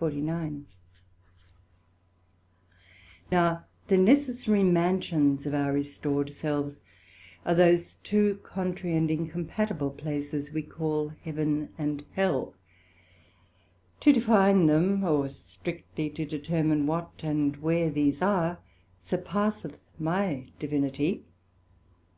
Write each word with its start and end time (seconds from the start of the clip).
SECT.49 0.00 0.64
Now, 3.30 3.66
the 3.88 3.98
necessary 3.98 4.62
Mansions 4.64 5.44
of 5.44 5.52
our 5.52 5.74
restored 5.74 6.32
selves, 6.32 6.80
are 7.44 7.54
those 7.54 7.96
two 7.96 8.40
contrary 8.42 8.96
and 8.96 9.10
incompatible 9.10 9.90
places 9.90 10.52
we 10.54 10.62
call 10.62 11.10
Heaven 11.22 11.68
and 11.76 12.02
Hell; 12.12 12.54
to 14.00 14.10
define 14.10 14.64
them, 14.68 15.04
or 15.04 15.28
strictly 15.28 16.08
to 16.08 16.24
determine 16.24 16.86
what 16.86 17.10
and 17.22 17.54
where 17.58 17.90
these 17.90 18.22
are, 18.22 18.60
surpasseth 19.02 19.78
my 19.98 20.46
Divinity. 20.58 21.24